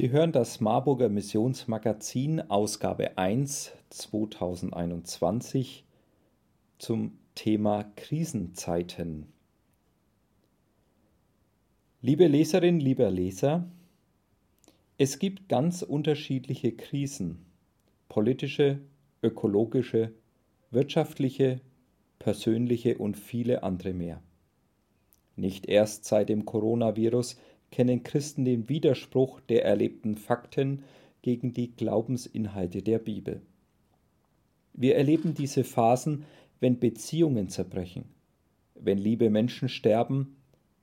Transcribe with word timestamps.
Sie 0.00 0.12
hören 0.12 0.32
das 0.32 0.60
Marburger 0.60 1.10
Missionsmagazin 1.10 2.40
Ausgabe 2.50 3.18
1 3.18 3.72
2021 3.90 5.84
zum 6.78 7.18
Thema 7.34 7.84
Krisenzeiten. 7.96 9.26
Liebe 12.00 12.28
Leserinnen, 12.28 12.80
lieber 12.80 13.10
Leser, 13.10 13.70
es 14.96 15.18
gibt 15.18 15.50
ganz 15.50 15.82
unterschiedliche 15.82 16.72
Krisen, 16.72 17.44
politische, 18.08 18.80
ökologische, 19.22 20.14
wirtschaftliche, 20.70 21.60
persönliche 22.18 22.96
und 22.96 23.18
viele 23.18 23.62
andere 23.62 23.92
mehr. 23.92 24.22
Nicht 25.36 25.66
erst 25.66 26.06
seit 26.06 26.30
dem 26.30 26.46
Coronavirus 26.46 27.36
kennen 27.70 28.02
Christen 28.02 28.44
den 28.44 28.68
Widerspruch 28.68 29.40
der 29.40 29.64
erlebten 29.64 30.16
Fakten 30.16 30.84
gegen 31.22 31.52
die 31.52 31.74
Glaubensinhalte 31.74 32.82
der 32.82 32.98
Bibel. 32.98 33.42
Wir 34.72 34.96
erleben 34.96 35.34
diese 35.34 35.64
Phasen, 35.64 36.24
wenn 36.60 36.78
Beziehungen 36.78 37.48
zerbrechen, 37.48 38.04
wenn 38.74 38.98
liebe 38.98 39.30
Menschen 39.30 39.68
sterben, 39.68 40.36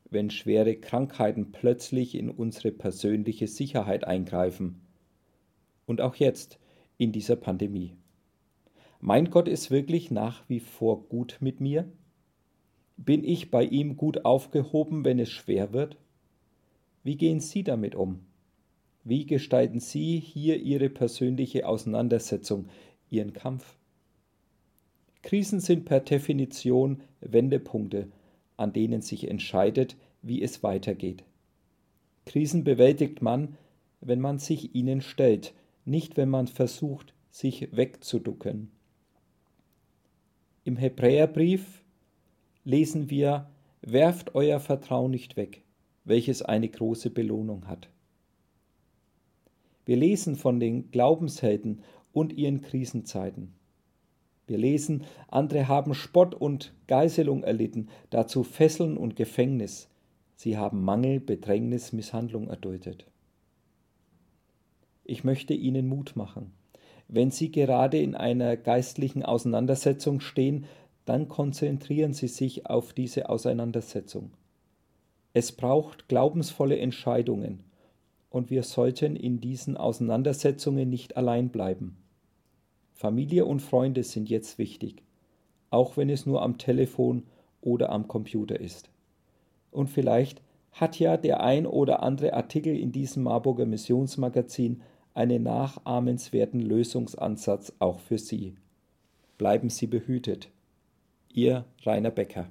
wenn 0.10 0.30
schwere 0.30 0.76
Krankheiten 0.76 1.52
plötzlich 1.52 2.16
in 2.16 2.30
unsere 2.30 2.72
persönliche 2.72 3.48
Sicherheit 3.48 4.06
eingreifen. 4.06 4.82
Und 5.86 6.02
auch 6.02 6.16
jetzt 6.16 6.60
in 6.98 7.12
dieser 7.12 7.36
Pandemie. 7.36 7.94
Mein 9.00 9.30
Gott 9.30 9.48
ist 9.48 9.70
wirklich 9.70 10.12
nach 10.12 10.48
wie 10.50 10.60
vor 10.60 11.08
gut 11.08 11.38
mit 11.40 11.62
mir? 11.62 11.92
Bin 12.98 13.24
ich 13.24 13.52
bei 13.52 13.64
ihm 13.64 13.96
gut 13.96 14.26
aufgehoben, 14.26 15.06
wenn 15.06 15.20
es 15.20 15.30
schwer 15.30 15.72
wird? 15.72 15.98
Wie 17.08 17.16
gehen 17.16 17.40
Sie 17.40 17.64
damit 17.64 17.96
um? 17.96 18.20
Wie 19.06 19.26
gestalten 19.26 19.80
Sie 19.80 20.20
hier 20.20 20.58
Ihre 20.58 20.90
persönliche 20.90 21.66
Auseinandersetzung, 21.66 22.68
Ihren 23.10 23.32
Kampf? 23.32 23.78
Krisen 25.22 25.62
sind 25.62 25.86
per 25.86 26.02
Definition 26.02 27.00
Wendepunkte, 27.22 28.12
an 28.58 28.74
denen 28.74 29.02
sich 29.02 29.30
entscheidet, 29.30 29.96
wie 30.22 30.42
es 30.42 30.64
weitergeht. 30.64 31.24
Krisen 32.26 32.66
bewältigt 32.66 33.22
man, 33.22 33.56
wenn 34.02 34.20
man 34.20 34.38
sich 34.38 34.76
ihnen 34.76 35.00
stellt, 35.00 35.54
nicht 35.86 36.18
wenn 36.18 36.28
man 36.28 36.48
versucht, 36.48 37.14
sich 37.32 37.70
wegzuducken. 37.72 38.70
Im 40.66 40.76
Hebräerbrief 40.76 41.86
lesen 42.66 43.10
wir, 43.10 43.50
werft 43.82 44.36
euer 44.36 44.60
Vertrauen 44.60 45.12
nicht 45.12 45.38
weg 45.38 45.64
welches 46.08 46.42
eine 46.42 46.70
große 46.70 47.10
Belohnung 47.10 47.68
hat. 47.68 47.90
Wir 49.86 49.98
lesen 49.98 50.36
von 50.36 50.60
den 50.60 50.90
Glaubenshelden 50.92 51.82
und 52.14 52.34
ihren 52.34 52.62
Krisenzeiten. 52.62 53.54
Wir 54.48 54.58
lesen, 54.58 55.04
andere 55.28 55.68
haben 55.68 55.94
Spott 55.94 56.34
und 56.34 56.74
Geißelung 56.88 57.44
erlitten, 57.44 57.90
dazu 58.10 58.44
Fesseln 58.44 58.98
und 58.98 59.16
Gefängnis. 59.16 59.90
Sie 60.36 60.58
haben 60.58 60.84
Mangel, 60.84 61.20
Bedrängnis, 61.20 61.92
Misshandlung 61.92 62.48
erduldet. 62.48 63.06
Ich 65.04 65.24
möchte 65.24 65.54
Ihnen 65.54 65.88
Mut 65.88 66.16
machen. 66.16 66.54
Wenn 67.10 67.32
Sie 67.32 67.52
gerade 67.52 67.98
in 68.00 68.16
einer 68.16 68.56
geistlichen 68.58 69.24
Auseinandersetzung 69.24 70.20
stehen, 70.20 70.66
dann 71.06 71.28
konzentrieren 71.28 72.14
Sie 72.14 72.28
sich 72.28 72.66
auf 72.66 72.94
diese 72.94 73.30
Auseinandersetzung. 73.30 74.32
Es 75.34 75.52
braucht 75.52 76.08
glaubensvolle 76.08 76.78
Entscheidungen, 76.78 77.64
und 78.30 78.50
wir 78.50 78.64
sollten 78.64 79.16
in 79.16 79.40
diesen 79.40 79.78
Auseinandersetzungen 79.78 80.90
nicht 80.90 81.18
allein 81.18 81.50
bleiben. 81.50 81.98
Familie 82.94 83.46
und 83.46 83.62
Freunde 83.62 84.04
sind 84.04 84.30
jetzt 84.30 84.58
wichtig, 84.58 85.04
auch 85.70 85.98
wenn 85.98 86.10
es 86.10 86.26
nur 86.26 86.42
am 86.42 86.58
Telefon 86.58 87.24
oder 87.62 87.92
am 87.92 88.08
Computer 88.08 88.60
ist. 88.60 88.90
Und 89.72 89.88
vielleicht 89.88 90.42
hat 90.72 91.00
ja 91.00 91.18
der 91.18 91.42
ein 91.42 91.66
oder 91.66 92.04
andere 92.04 92.34
Artikel 92.34 92.78
in 92.78 92.92
diesem 92.92 93.24
Marburger 93.24 93.66
Missionsmagazin 93.66 94.82
einen 95.14 95.44
nachahmenswerten 95.44 96.62
Lösungsansatz 96.62 97.74
auch 97.80 98.00
für 98.00 98.18
Sie. 98.18 98.56
Bleiben 99.38 99.70
Sie 99.70 99.88
behütet. 99.88 100.50
Ihr 101.34 101.66
Rainer 101.84 102.12
Becker 102.12 102.50